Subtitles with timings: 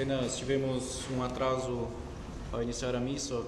[0.00, 1.86] Apenas tivemos um atraso
[2.50, 3.42] ao iniciar a missa.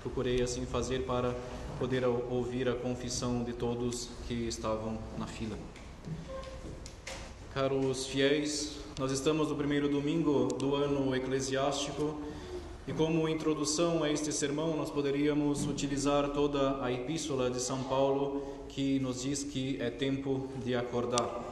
[0.00, 1.34] Procurei assim fazer para
[1.78, 5.54] poder ouvir a confissão de todos que estavam na fila.
[7.52, 12.18] Caros fiéis, nós estamos no primeiro domingo do ano eclesiástico
[12.88, 18.42] e como introdução a este sermão nós poderíamos utilizar toda a epístola de São Paulo
[18.66, 21.44] que nos diz que é tempo de acordar.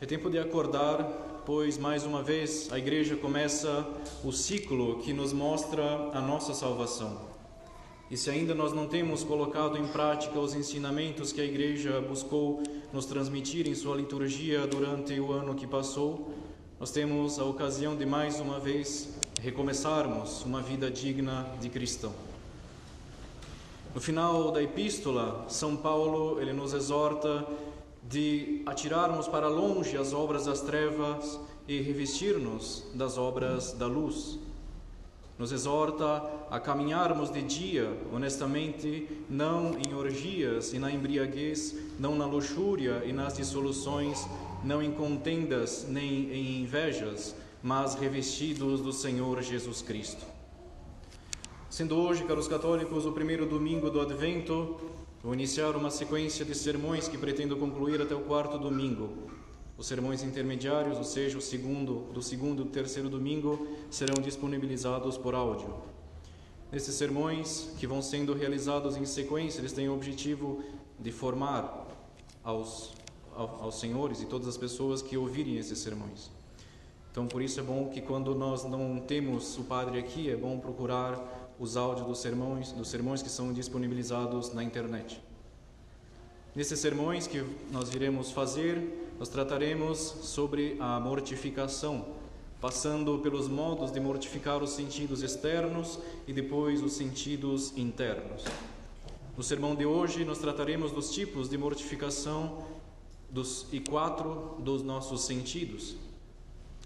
[0.00, 3.86] É tempo de acordar, pois mais uma vez a igreja começa
[4.24, 7.20] o ciclo que nos mostra a nossa salvação.
[8.10, 12.64] E se ainda nós não temos colocado em prática os ensinamentos que a igreja buscou
[12.92, 16.34] nos transmitir em sua liturgia durante o ano que passou,
[16.80, 19.08] nós temos a ocasião de mais uma vez
[19.40, 22.12] recomeçarmos uma vida digna de cristão.
[23.94, 27.46] No final da epístola, São Paulo ele nos exorta
[28.08, 34.38] de atirarmos para longe as obras das trevas e revestir-nos das obras da luz.
[35.38, 42.24] Nos exorta a caminharmos de dia, honestamente, não em orgias e na embriaguez, não na
[42.24, 44.26] luxúria e nas dissoluções,
[44.64, 50.24] não em contendas nem em invejas, mas revestidos do Senhor Jesus Cristo.
[51.68, 54.80] Sendo hoje, caros católicos, o primeiro domingo do Advento,
[55.22, 59.30] Vou iniciar uma sequência de sermões que pretendo concluir até o quarto domingo.
[59.76, 65.34] Os sermões intermediários, ou seja, o segundo, do segundo e terceiro domingo, serão disponibilizados por
[65.34, 65.74] áudio.
[66.70, 70.62] Nesses sermões, que vão sendo realizados em sequência, eles têm o objetivo
[70.98, 71.86] de formar
[72.42, 72.92] aos,
[73.34, 76.30] aos senhores e todas as pessoas que ouvirem esses sermões.
[77.10, 80.58] Então, por isso é bom que quando nós não temos o padre aqui, é bom
[80.58, 85.20] procurar os áudios dos sermões, dos sermões que são disponibilizados na internet.
[86.54, 92.06] Nesses sermões que nós iremos fazer, nós trataremos sobre a mortificação,
[92.60, 98.44] passando pelos modos de mortificar os sentidos externos e depois os sentidos internos.
[99.36, 102.64] No sermão de hoje, nós trataremos dos tipos de mortificação
[103.30, 105.96] dos, e quatro dos nossos sentidos: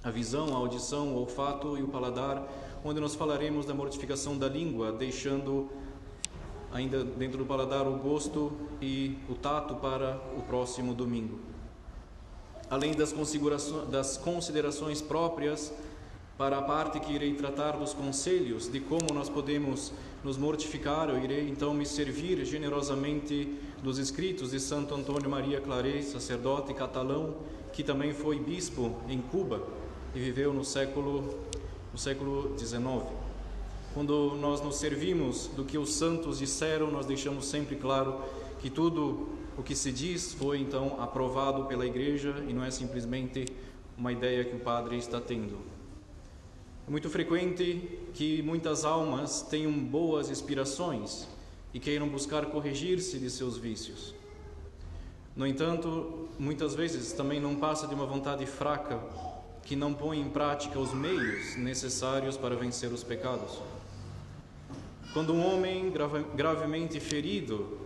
[0.02, 2.48] a visão, a audição, o olfato e o paladar
[2.84, 5.68] onde nós falaremos da mortificação da língua, deixando
[6.72, 11.38] ainda dentro do paladar o gosto e o tato para o próximo domingo.
[12.70, 13.12] Além das,
[13.90, 15.72] das considerações próprias,
[16.38, 19.92] para a parte que irei tratar dos conselhos de como nós podemos
[20.24, 26.02] nos mortificar, eu irei então me servir generosamente dos escritos de Santo Antônio Maria Claret,
[26.02, 27.34] sacerdote catalão,
[27.74, 29.62] que também foi bispo em Cuba
[30.14, 31.38] e viveu no século
[31.92, 33.04] no século XIX.
[33.92, 38.20] Quando nós nos servimos do que os santos disseram, nós deixamos sempre claro
[38.60, 39.28] que tudo
[39.58, 43.44] o que se diz foi então aprovado pela igreja e não é simplesmente
[43.98, 45.58] uma ideia que o padre está tendo.
[46.86, 51.28] É muito frequente que muitas almas tenham boas inspirações
[51.74, 54.14] e queiram buscar corrigir-se de seus vícios.
[55.36, 59.00] No entanto, muitas vezes também não passa de uma vontade fraca
[59.64, 63.60] que não põe em prática os meios necessários para vencer os pecados.
[65.12, 67.78] Quando um homem grave, gravemente ferido,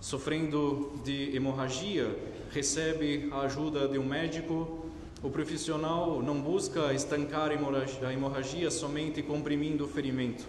[0.00, 2.16] sofrendo de hemorragia,
[2.50, 4.86] recebe a ajuda de um médico,
[5.22, 10.46] o profissional não busca estancar a hemorragia somente comprimindo o ferimento,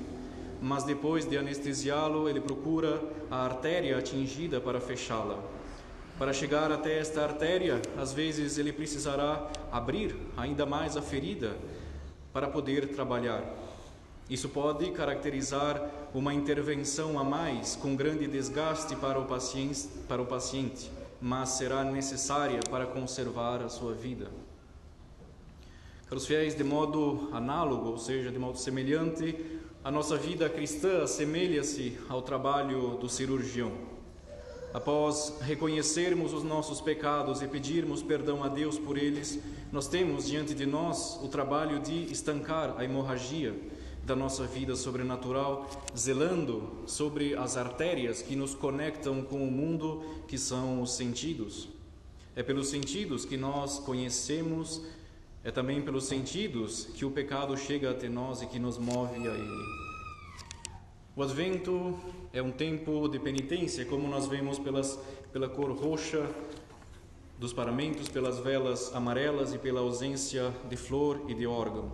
[0.62, 5.44] mas depois de anestesiá-lo, ele procura a artéria atingida para fechá-la.
[6.22, 11.58] Para chegar até esta artéria, às vezes ele precisará abrir ainda mais a ferida
[12.32, 13.44] para poder trabalhar.
[14.30, 15.84] Isso pode caracterizar
[16.14, 21.84] uma intervenção a mais com grande desgaste para o paciente, para o paciente mas será
[21.84, 24.30] necessária para conservar a sua vida.
[26.08, 29.36] Caros fiéis, de modo análogo, ou seja, de modo semelhante,
[29.84, 33.91] a nossa vida cristã assemelha-se ao trabalho do cirurgião.
[34.74, 39.38] Após reconhecermos os nossos pecados e pedirmos perdão a Deus por eles,
[39.70, 43.54] nós temos diante de nós o trabalho de estancar a hemorragia
[44.06, 50.38] da nossa vida sobrenatural, zelando sobre as artérias que nos conectam com o mundo, que
[50.38, 51.68] são os sentidos.
[52.34, 54.82] É pelos sentidos que nós conhecemos,
[55.44, 59.34] é também pelos sentidos que o pecado chega até nós e que nos move a
[59.34, 59.66] ele.
[61.14, 62.00] O Advento
[62.34, 64.98] é um tempo de penitência, como nós vemos pelas,
[65.34, 66.26] pela cor roxa
[67.38, 71.92] dos paramentos, pelas velas amarelas e pela ausência de flor e de órgão.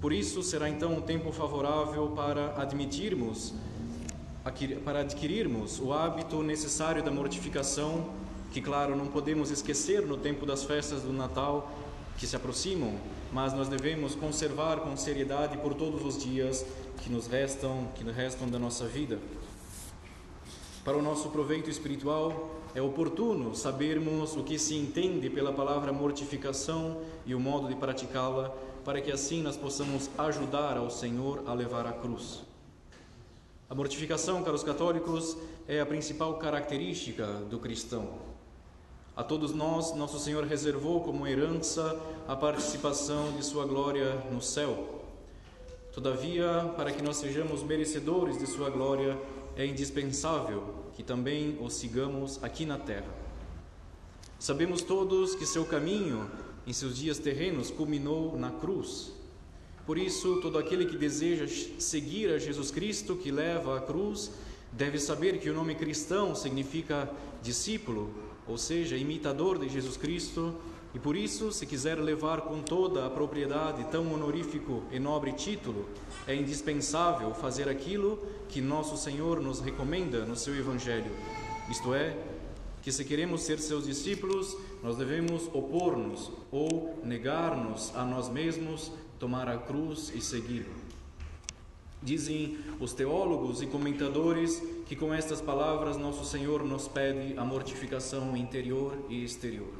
[0.00, 3.52] Por isso será então um tempo favorável para admitirmos,
[4.84, 8.10] para adquirirmos o hábito necessário da mortificação,
[8.52, 11.70] que claro não podemos esquecer no tempo das festas do Natal
[12.16, 12.94] que se aproximam,
[13.32, 16.64] mas nós devemos conservar com seriedade por todos os dias
[16.98, 19.18] que nos restam, que nos restam da nossa vida.
[20.84, 27.00] Para o nosso proveito espiritual, é oportuno sabermos o que se entende pela palavra mortificação
[27.26, 28.50] e o modo de praticá-la,
[28.84, 32.44] para que assim nós possamos ajudar ao Senhor a levar a cruz.
[33.68, 35.36] A mortificação, caros católicos,
[35.66, 38.35] é a principal característica do cristão.
[39.16, 41.98] A todos nós, nosso Senhor reservou como herança
[42.28, 45.02] a participação de Sua glória no céu.
[45.90, 49.18] Todavia, para que nós sejamos merecedores de Sua glória,
[49.56, 53.08] é indispensável que também o sigamos aqui na terra.
[54.38, 56.30] Sabemos todos que seu caminho
[56.66, 59.14] em seus dias terrenos culminou na cruz.
[59.86, 61.46] Por isso, todo aquele que deseja
[61.78, 64.30] seguir a Jesus Cristo, que leva a cruz,
[64.72, 67.10] deve saber que o nome cristão significa
[67.42, 68.12] discípulo,
[68.48, 70.54] ou seja, imitador de Jesus Cristo,
[70.94, 75.86] e por isso, se quiser levar com toda a propriedade tão honorífico e nobre título,
[76.26, 81.10] é indispensável fazer aquilo que nosso Senhor nos recomenda no seu Evangelho,
[81.68, 82.16] isto é,
[82.80, 89.48] que se queremos ser seus discípulos, nós devemos opor-nos ou negar-nos a nós mesmos, tomar
[89.48, 90.85] a cruz e segui-lo.
[92.06, 98.36] Dizem os teólogos e comentadores que com estas palavras nosso Senhor nos pede a mortificação
[98.36, 99.72] interior e exterior.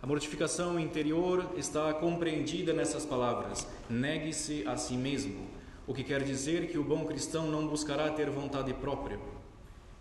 [0.00, 5.46] A mortificação interior está compreendida nessas palavras: negue-se a si mesmo,
[5.86, 9.20] o que quer dizer que o bom cristão não buscará ter vontade própria.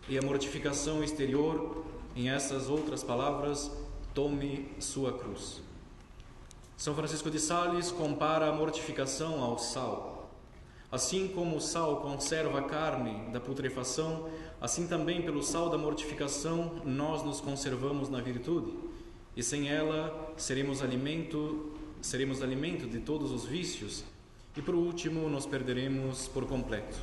[0.07, 1.83] E a mortificação exterior,
[2.15, 3.69] em essas outras palavras,
[4.13, 5.61] tome sua cruz.
[6.77, 10.08] São Francisco de Sales compara a mortificação ao sal.
[10.91, 14.27] Assim como o sal conserva a carne da putrefação,
[14.59, 18.73] assim também pelo sal da mortificação nós nos conservamos na virtude,
[19.37, 24.03] e sem ela seremos alimento, seremos alimento de todos os vícios,
[24.57, 26.97] e por último nos perderemos por completo.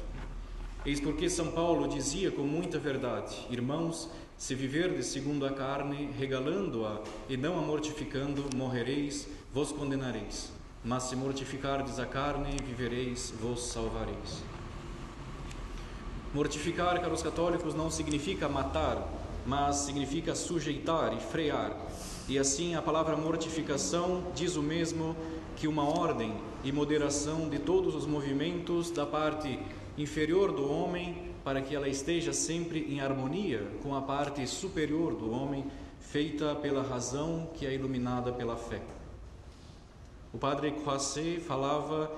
[0.84, 7.02] Eis porque São Paulo dizia com muita verdade: Irmãos, se viverdes segundo a carne, regalando-a
[7.28, 10.56] e não a mortificando, morrereis, vos condenareis
[10.86, 14.44] mas se mortificardes a carne, vivereis, vos salvareis.
[16.32, 19.04] Mortificar, caros católicos, não significa matar,
[19.44, 21.76] mas significa sujeitar e frear.
[22.28, 25.16] E assim a palavra mortificação diz o mesmo
[25.56, 29.58] que uma ordem e moderação de todos os movimentos da parte
[29.98, 35.32] inferior do homem para que ela esteja sempre em harmonia com a parte superior do
[35.32, 35.64] homem,
[35.98, 38.95] feita pela razão que é iluminada pela fé.
[40.36, 42.12] O padre Croisset falava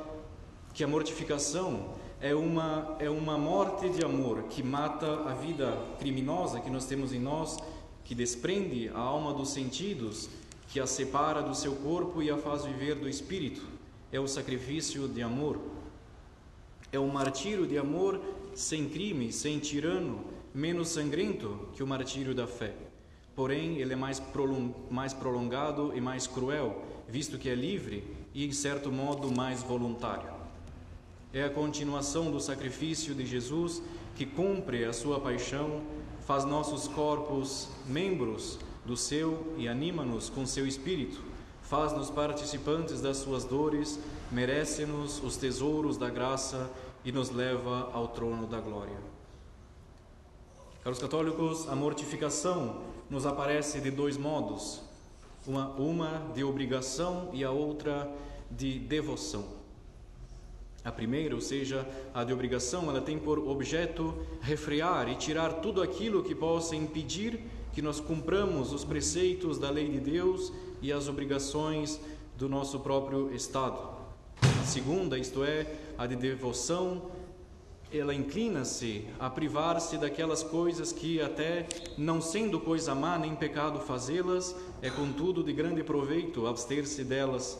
[0.74, 6.58] que a mortificação é uma, é uma morte de amor que mata a vida criminosa
[6.58, 7.58] que nós temos em nós,
[8.02, 10.28] que desprende a alma dos sentidos,
[10.66, 13.64] que a separa do seu corpo e a faz viver do espírito.
[14.10, 15.60] É o sacrifício de amor.
[16.90, 18.20] É o martírio de amor
[18.52, 22.74] sem crime, sem tirano, menos sangrento que o martírio da fé.
[23.36, 24.20] Porém, ele é mais,
[24.90, 30.30] mais prolongado e mais cruel, visto que é livre e, em certo modo, mais voluntário.
[31.32, 33.82] É a continuação do sacrifício de Jesus
[34.14, 35.82] que cumpre a sua paixão,
[36.26, 41.22] faz nossos corpos membros do seu e anima-nos com seu espírito,
[41.62, 43.98] faz-nos participantes das suas dores,
[44.30, 46.70] merece-nos os tesouros da graça
[47.04, 48.96] e nos leva ao trono da glória.
[50.82, 54.87] Caros católicos, a mortificação nos aparece de dois modos
[55.46, 58.10] uma, uma de obrigação e a outra
[58.50, 59.44] de devoção.
[60.84, 65.82] A primeira, ou seja, a de obrigação, ela tem por objeto refrear e tirar tudo
[65.82, 67.40] aquilo que possa impedir
[67.72, 72.00] que nós cumpramos os preceitos da lei de Deus e as obrigações
[72.36, 73.78] do nosso próprio Estado.
[74.40, 75.66] A segunda, isto é,
[75.96, 77.02] a de devoção,
[77.92, 81.66] ela inclina-se a privar-se daquelas coisas que, até
[81.96, 87.58] não sendo coisa má nem pecado fazê-las, é contudo de grande proveito abster-se delas,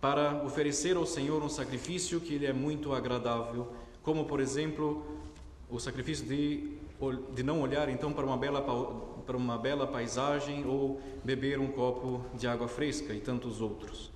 [0.00, 3.68] para oferecer ao Senhor um sacrifício que lhe é muito agradável,
[4.02, 5.04] como, por exemplo,
[5.68, 6.78] o sacrifício de,
[7.34, 8.62] de não olhar então para uma, bela,
[9.26, 14.10] para uma bela paisagem ou beber um copo de água fresca e tantos outros.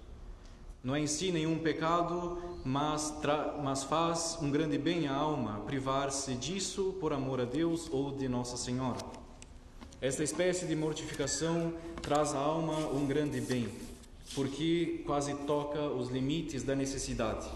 [0.84, 3.14] Não é em si nenhum pecado, mas,
[3.62, 8.28] mas faz um grande bem à alma privar-se disso por amor a Deus ou de
[8.28, 8.98] Nossa Senhora.
[9.98, 11.72] Esta espécie de mortificação
[12.02, 13.66] traz à alma um grande bem,
[14.34, 17.48] porque quase toca os limites da necessidade.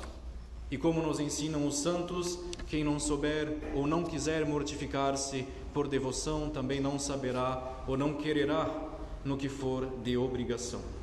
[0.71, 6.49] E como nos ensinam os santos, quem não souber ou não quiser mortificar-se por devoção
[6.49, 8.75] também não saberá ou não quererá
[9.23, 10.98] no que for de obrigação.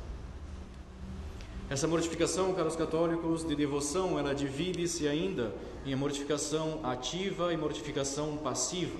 [1.68, 5.52] Essa mortificação, caros católicos, de devoção, ela divide-se ainda
[5.84, 8.96] em mortificação ativa e mortificação passiva.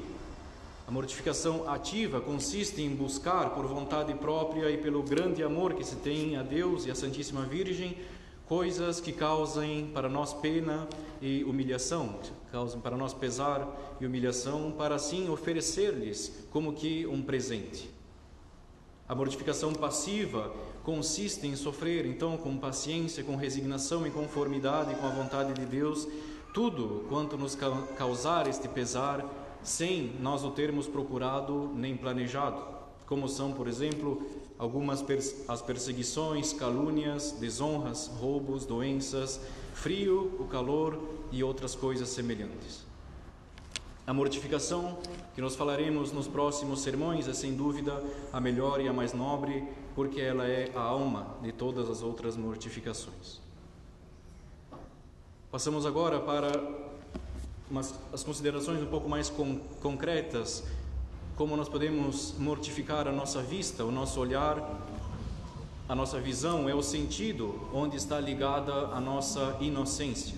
[0.85, 5.94] A mortificação ativa consiste em buscar por vontade própria e pelo grande amor que se
[5.96, 7.96] tem a Deus e a Santíssima Virgem
[8.46, 10.88] coisas que causem para nós pena
[11.20, 12.18] e humilhação,
[12.50, 17.90] causem para nós pesar e humilhação, para assim oferecer-lhes como que um presente.
[19.08, 20.52] A mortificação passiva
[20.87, 26.07] consiste em sofrer, então, com paciência, com resignação e conformidade com a vontade de Deus,
[26.55, 27.59] tudo quanto nos
[27.99, 29.26] causar este pesar,
[29.64, 32.62] sem nós o termos procurado nem planejado,
[33.05, 34.25] como são, por exemplo,
[34.57, 39.40] algumas pers as perseguições, calúnias, desonras, roubos, doenças,
[39.75, 41.02] frio, o calor
[41.33, 42.87] e outras coisas semelhantes.
[44.07, 44.99] A mortificação,
[45.35, 48.01] que nós falaremos nos próximos sermões, é sem dúvida
[48.33, 52.37] a melhor e a mais nobre, porque ela é a alma de todas as outras
[52.37, 53.41] mortificações.
[55.51, 56.53] Passamos agora para
[57.69, 59.29] umas, as considerações um pouco mais
[59.83, 60.63] concretas
[61.35, 64.81] como nós podemos mortificar a nossa vista, o nosso olhar,
[65.89, 70.37] a nossa visão, é o sentido onde está ligada a nossa inocência.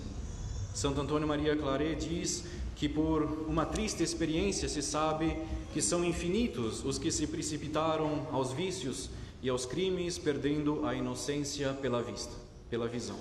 [0.73, 2.45] Santo Antônio Maria Claret diz
[2.79, 5.35] que por uma triste experiência se sabe
[5.73, 9.09] que são infinitos os que se precipitaram aos vícios
[9.43, 12.31] e aos crimes, perdendo a inocência pela vista,
[12.69, 13.17] pela visão.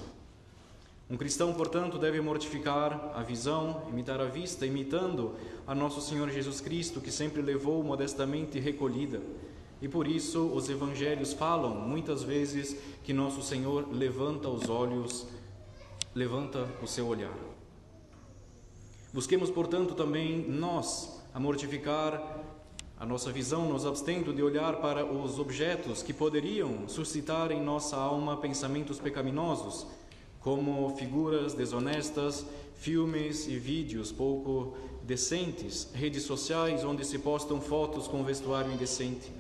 [1.11, 5.35] Um cristão, portanto, deve mortificar a visão, imitar a vista, imitando
[5.67, 9.21] a nosso Senhor Jesus Cristo, que sempre levou modestamente recolhida.
[9.83, 15.27] E por isso os evangelhos falam muitas vezes que nosso Senhor levanta os olhos,
[16.15, 17.58] levanta o seu olhar.
[19.13, 22.45] Busquemos, portanto, também nós a mortificar
[22.99, 27.97] a nossa visão, nos abstendo de olhar para os objetos que poderiam suscitar em nossa
[27.97, 29.87] alma pensamentos pecaminosos
[30.41, 32.45] como figuras desonestas,
[32.77, 39.33] filmes e vídeos pouco decentes, redes sociais onde se postam fotos com vestuário indecente.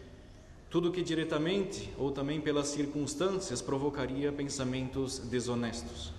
[0.70, 6.17] Tudo que diretamente ou também pelas circunstâncias provocaria pensamentos desonestos.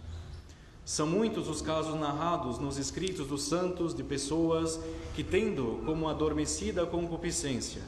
[0.90, 4.80] São muitos os casos narrados nos escritos dos santos de pessoas
[5.16, 7.84] que, tendo como adormecida a concupiscência,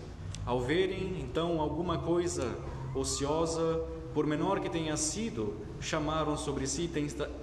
[0.46, 2.56] ao verem então alguma coisa
[2.94, 6.88] ociosa, por menor que tenha sido, chamaram sobre si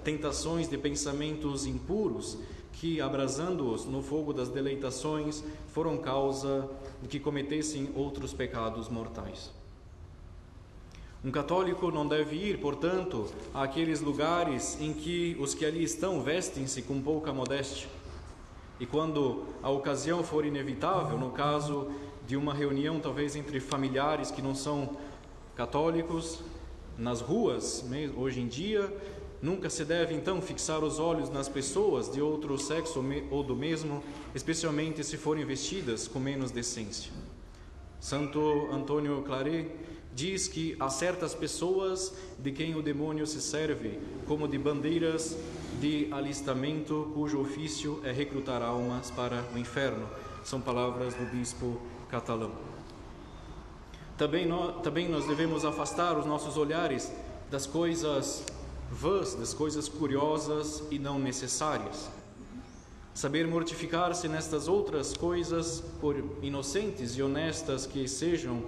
[0.01, 2.37] tentações de pensamentos impuros
[2.71, 6.69] que, abrasando-os no fogo das deleitações, foram causa
[7.01, 9.58] de que cometessem outros pecados mortais.
[11.23, 16.81] Um católico não deve ir, portanto, àqueles lugares em que os que ali estão vestem-se
[16.81, 17.89] com pouca modéstia.
[18.79, 21.91] E quando a ocasião for inevitável, no caso
[22.25, 24.95] de uma reunião talvez entre familiares que não são
[25.55, 26.41] católicos,
[26.97, 27.83] nas ruas,
[28.15, 28.93] hoje em dia,
[29.41, 34.03] nunca se deve então fixar os olhos nas pessoas de outro sexo ou do mesmo,
[34.35, 37.11] especialmente se forem vestidas com menos decência.
[37.99, 39.67] Santo Antônio Claret
[40.19, 43.97] diz que há certas pessoas de quem o demônio se serve
[44.27, 45.37] como de bandeiras
[45.79, 50.05] de alistamento, cujo ofício é recrutar almas para o inferno.
[50.43, 52.51] São palavras do bispo catalão.
[54.17, 57.09] Também nós, também nós devemos afastar os nossos olhares
[57.49, 58.43] das coisas
[58.91, 62.09] vãs, das coisas curiosas e não necessárias.
[63.13, 68.65] Saber mortificar-se nestas outras coisas, por inocentes e honestas que sejam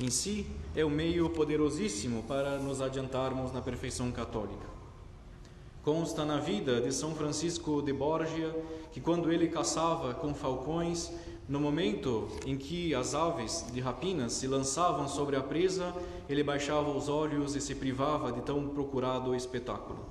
[0.00, 0.46] em si,
[0.76, 4.66] é o meio poderosíssimo para nos adiantarmos na perfeição católica.
[5.82, 8.54] Consta na vida de São Francisco de Borgia
[8.92, 11.10] que, quando ele caçava com falcões,
[11.48, 15.94] no momento em que as aves de rapina se lançavam sobre a presa,
[16.28, 20.04] ele baixava os olhos e se privava de tão procurado espetáculo.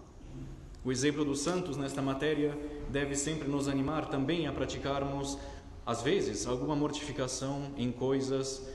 [0.84, 2.58] O exemplo dos santos nesta matéria
[2.90, 5.38] deve sempre nos animar também a praticarmos,
[5.86, 8.68] às vezes, alguma mortificação em coisas,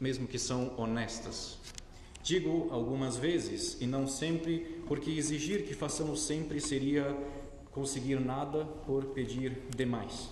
[0.00, 1.58] mesmo que são honestas.
[2.22, 7.16] Digo algumas vezes e não sempre, porque exigir que façamos sempre seria
[7.70, 10.30] conseguir nada por pedir demais.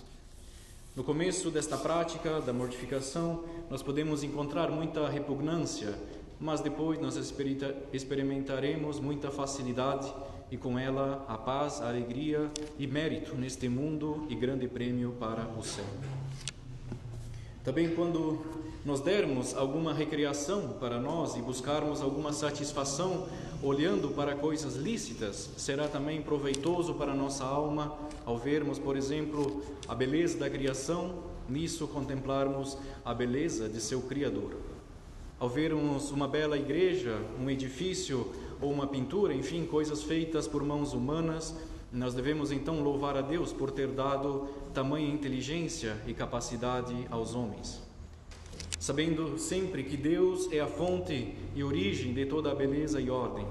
[0.96, 5.94] No começo desta prática da mortificação, nós podemos encontrar muita repugnância,
[6.40, 7.16] mas depois nós
[7.92, 10.12] experimentaremos muita facilidade
[10.50, 15.46] e com ela a paz, a alegria e mérito neste mundo e grande prêmio para
[15.58, 15.84] o céu.
[17.64, 18.44] Também quando
[18.84, 23.26] nos dermos alguma recreação para nós e buscarmos alguma satisfação
[23.62, 29.94] olhando para coisas lícitas, será também proveitoso para nossa alma ao vermos, por exemplo, a
[29.94, 31.14] beleza da criação,
[31.48, 34.56] nisso contemplarmos a beleza de seu Criador.
[35.38, 40.92] Ao vermos uma bela igreja, um edifício ou uma pintura, enfim, coisas feitas por mãos
[40.92, 41.54] humanas,
[41.90, 47.83] nós devemos então louvar a Deus por ter dado tamanha inteligência e capacidade aos homens.
[48.84, 53.48] Sabendo sempre que Deus é a fonte e origem de toda a beleza e ordem.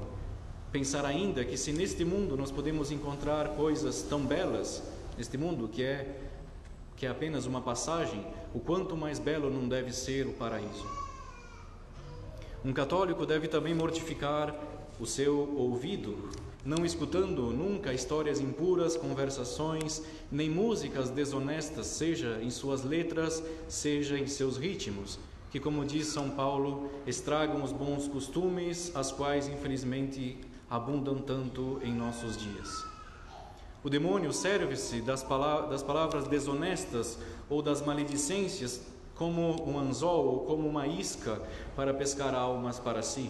[0.72, 4.84] Pensar ainda que se neste mundo nós podemos encontrar coisas tão belas,
[5.18, 6.22] neste mundo que é
[6.96, 8.24] que é apenas uma passagem,
[8.54, 10.86] o quanto mais belo não deve ser o paraíso.
[12.64, 14.56] Um católico deve também mortificar
[15.00, 16.30] o seu ouvido,
[16.66, 20.02] não escutando nunca histórias impuras, conversações,
[20.32, 25.20] nem músicas desonestas, seja em suas letras, seja em seus ritmos,
[25.52, 30.38] que, como diz São Paulo, estragam os bons costumes, as quais, infelizmente,
[30.70, 32.86] abundam tanto em nossos dias.
[33.84, 38.82] O demônio serve-se das, palavras, desonestas ou das maledicências
[39.16, 41.42] como um anzol ou como uma isca
[41.76, 43.30] para pescar almas para si.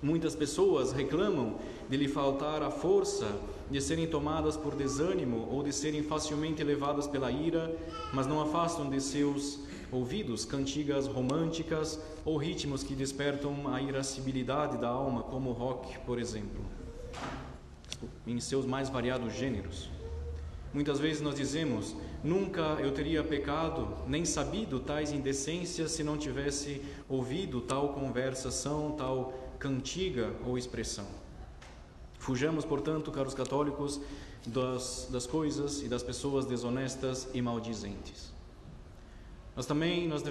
[0.00, 1.56] Muitas pessoas reclamam
[1.88, 3.26] de lhe faltar a força
[3.68, 7.76] de serem tomadas por desânimo ou de serem facilmente levadas pela ira,
[8.12, 9.58] mas não afastam de seus
[9.90, 16.20] ouvidos cantigas românticas ou ritmos que despertam a irascibilidade da alma, como o rock, por
[16.20, 16.64] exemplo,
[18.24, 19.90] em seus mais variados gêneros.
[20.72, 26.82] Muitas vezes nós dizemos: Nunca eu teria pecado, nem sabido tais indecências se não tivesse
[27.08, 31.06] ouvido tal conversação, tal cantiga ou expressão.
[32.18, 34.00] Fujamos, portanto, caros católicos,
[34.46, 38.32] das, das coisas e das pessoas desonestas e maldizentes.
[39.54, 40.22] Nós também, nós,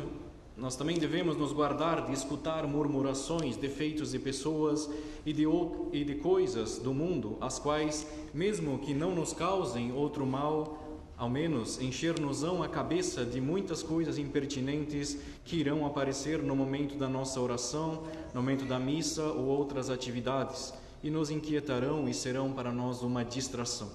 [0.56, 4.90] nós também devemos nos guardar de escutar murmurações, defeitos de pessoas
[5.26, 5.44] e de,
[5.92, 10.87] e de coisas do mundo, as quais, mesmo que não nos causem outro mal,
[11.18, 17.10] ao menos encher-nos-ão a cabeça de muitas coisas impertinentes que irão aparecer no momento da
[17.10, 18.04] nossa oração,
[18.36, 23.26] no momento da missa ou outras atividades, e nos inquietarão e serão para nós uma
[23.26, 23.90] distração.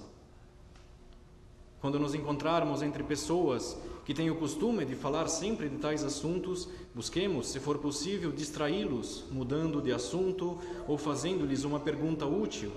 [1.79, 6.67] Quando nos encontrarmos entre pessoas que têm o costume de falar sempre de tais assuntos,
[6.93, 12.71] busquemos, se for possível, distraí-los, mudando de assunto ou fazendo-lhes uma pergunta útil.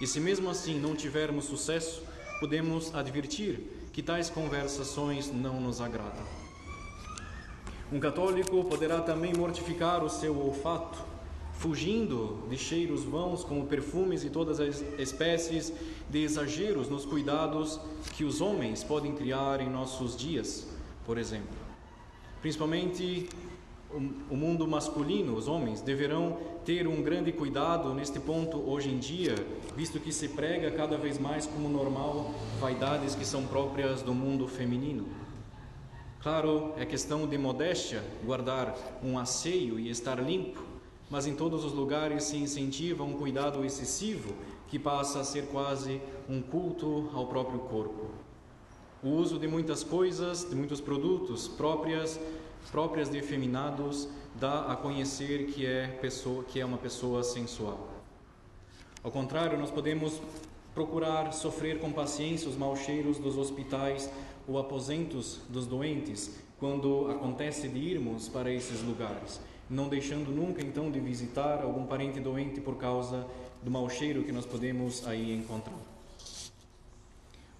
[0.00, 2.02] E se mesmo assim não tivermos sucesso,
[2.40, 6.22] podemos advertir que tais conversações não nos agradam.
[7.92, 11.04] Um católico poderá também mortificar o seu olfato,
[11.54, 15.72] fugindo de cheiros vãos como perfumes e todas as espécies
[16.08, 17.80] de exageros nos cuidados
[18.16, 20.68] que os homens podem criar em nossos dias,
[21.04, 21.58] por exemplo.
[22.40, 23.28] Principalmente
[23.90, 29.34] o mundo masculino, os homens, deverão ter um grande cuidado neste ponto hoje em dia,
[29.74, 34.46] visto que se prega cada vez mais como normal vaidades que são próprias do mundo
[34.46, 35.06] feminino.
[36.20, 40.62] Claro, é questão de modéstia guardar um asseio e estar limpo,
[41.08, 44.34] mas em todos os lugares se incentiva um cuidado excessivo
[44.68, 48.10] que passa a ser quase um culto ao próprio corpo.
[49.02, 52.20] O uso de muitas coisas, de muitos produtos próprias,
[52.70, 57.88] próprias de efeminados, dá a conhecer que é, pessoa, que é uma pessoa sensual.
[59.02, 60.20] Ao contrário, nós podemos
[60.74, 64.10] procurar sofrer com paciência os maus cheiros dos hospitais
[64.46, 69.40] ou aposentos dos doentes, quando acontece de irmos para esses lugares
[69.70, 73.26] não deixando nunca então de visitar algum parente doente por causa
[73.62, 75.97] do mau cheiro que nós podemos aí encontrar.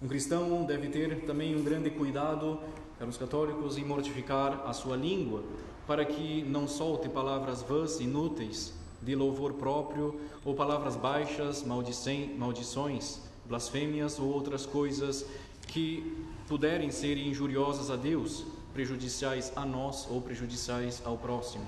[0.01, 2.57] Um cristão deve ter também um grande cuidado,
[2.97, 5.43] para os católicos, em mortificar a sua língua,
[5.85, 14.19] para que não solte palavras vãs, inúteis, de louvor próprio, ou palavras baixas, maldições, blasfêmias
[14.19, 15.25] ou outras coisas
[15.67, 21.65] que puderem ser injuriosas a Deus, prejudiciais a nós ou prejudiciais ao próximo.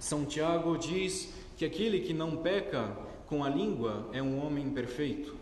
[0.00, 5.41] São Tiago diz que aquele que não peca com a língua é um homem perfeito.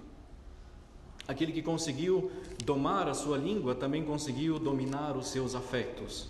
[1.31, 2.29] Aquele que conseguiu
[2.65, 6.29] domar a sua língua também conseguiu dominar os seus afetos.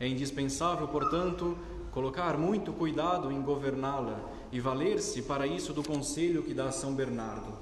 [0.00, 1.58] É indispensável, portanto,
[1.92, 4.18] colocar muito cuidado em governá-la
[4.50, 7.52] e valer-se para isso do conselho que dá São Bernardo.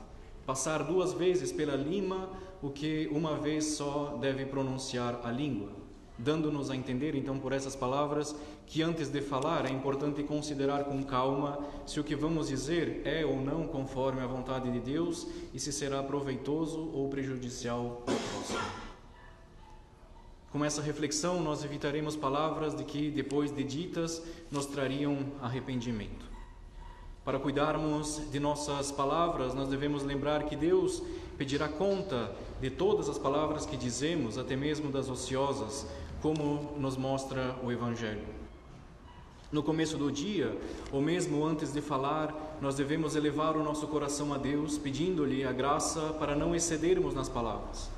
[0.46, 2.28] Passar duas vezes pela lima
[2.62, 5.87] o que uma vez só deve pronunciar a língua
[6.18, 8.34] dando-nos a entender, então, por essas palavras,
[8.66, 13.24] que antes de falar é importante considerar com calma se o que vamos dizer é
[13.24, 18.88] ou não conforme a vontade de Deus e se será proveitoso ou prejudicial ao próximo.
[20.50, 26.26] Com essa reflexão, nós evitaremos palavras de que, depois de ditas, nos trariam arrependimento.
[27.22, 31.02] Para cuidarmos de nossas palavras, nós devemos lembrar que Deus
[31.36, 35.86] pedirá conta de todas as palavras que dizemos, até mesmo das ociosas,
[36.20, 38.38] como nos mostra o Evangelho.
[39.50, 40.54] No começo do dia,
[40.92, 45.52] ou mesmo antes de falar, nós devemos elevar o nosso coração a Deus, pedindo-lhe a
[45.52, 47.88] graça para não excedermos nas palavras.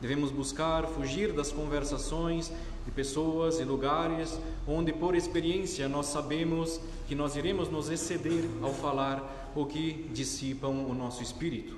[0.00, 2.50] Devemos buscar fugir das conversações
[2.84, 8.72] de pessoas e lugares onde, por experiência, nós sabemos que nós iremos nos exceder ao
[8.72, 11.76] falar ou que dissipam o nosso espírito.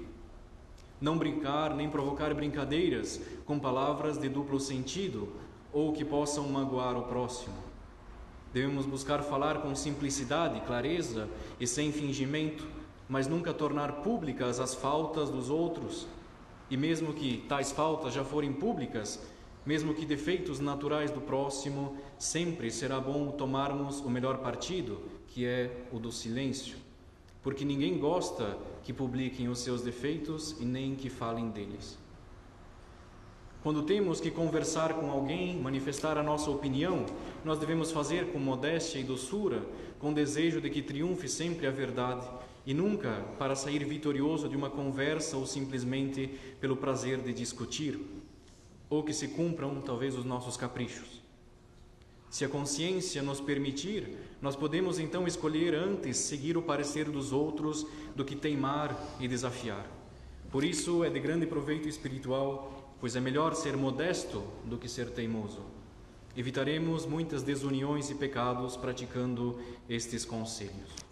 [1.01, 5.29] Não brincar nem provocar brincadeiras com palavras de duplo sentido
[5.73, 7.57] ou que possam magoar o próximo.
[8.53, 11.29] Devemos buscar falar com simplicidade, clareza
[11.61, 12.67] e sem fingimento,
[13.09, 16.07] mas nunca tornar públicas as faltas dos outros.
[16.71, 19.21] E mesmo que tais faltas já forem públicas,
[19.65, 25.85] mesmo que defeitos naturais do próximo, sempre será bom tomarmos o melhor partido, que é
[25.93, 26.79] o do silêncio.
[27.43, 31.99] Porque ninguém gosta que publiquem os seus defeitos e nem que falem deles.
[33.69, 37.05] Quando temos que conversar com alguém, manifestar a nossa opinião,
[37.45, 39.63] nós devemos fazer com modéstia e doçura,
[39.99, 42.27] com desejo de que triunfe sempre a verdade
[42.65, 46.29] e nunca para sair vitorioso de uma conversa ou simplesmente
[46.59, 48.01] pelo prazer de discutir,
[48.89, 51.23] ou que se cumpram talvez os nossos caprichos.
[52.31, 57.87] Se a consciência nos permitir, nós podemos então escolher antes seguir o parecer dos outros
[58.17, 59.87] do que teimar e desafiar.
[60.51, 65.11] Por isso é de grande proveito espiritual pois é melhor ser modesto do que ser
[65.11, 65.63] teimoso.
[66.37, 69.59] Evitaremos muitas desuniões e pecados praticando
[69.89, 71.09] estes conselhos.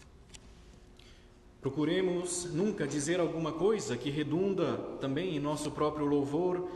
[1.60, 6.68] Procuremos nunca dizer alguma coisa que redunda também em nosso próprio louvor,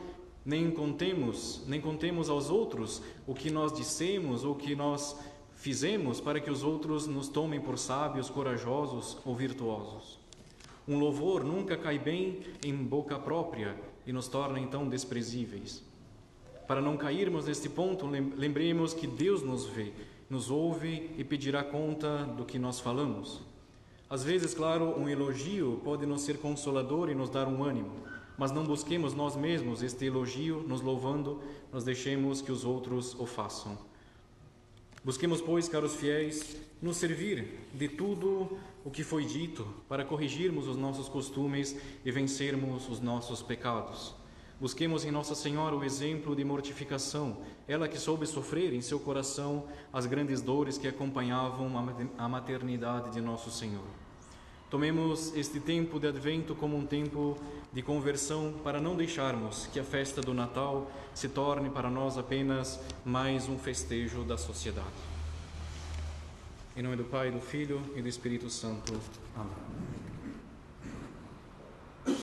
[0.44, 5.16] nem contemos, nem contemos aos outros o que nós dissemos ou que nós
[5.55, 10.18] fizemos para que os outros nos tomem por sábios, corajosos ou virtuosos.
[10.88, 13.77] Um louvor nunca cai bem em boca própria,
[14.11, 15.85] e nos torna então desprezíveis.
[16.66, 19.92] Para não cairmos neste ponto, lembremos que Deus nos vê,
[20.29, 23.40] nos ouve e pedirá conta do que nós falamos.
[24.09, 27.92] Às vezes, claro, um elogio pode nos ser consolador e nos dar um ânimo,
[28.37, 31.40] mas não busquemos nós mesmos este elogio, nos louvando,
[31.73, 33.79] nós deixemos que os outros o façam.
[35.03, 40.77] Busquemos, pois, caros fiéis, nos servir de tudo o que foi dito para corrigirmos os
[40.77, 44.15] nossos costumes e vencermos os nossos pecados.
[44.61, 49.65] Busquemos em Nossa Senhora o exemplo de mortificação, ela que soube sofrer em seu coração
[49.91, 51.73] as grandes dores que acompanhavam
[52.19, 54.00] a maternidade de Nosso Senhor.
[54.70, 57.37] Tomemos este tempo de advento como um tempo
[57.72, 62.78] de conversão para não deixarmos que a festa do Natal se torne para nós apenas
[63.04, 64.87] mais um festejo da sociedade.
[66.76, 68.92] Em nome do Pai, do Filho e do Espírito Santo.
[69.37, 70.10] Amém.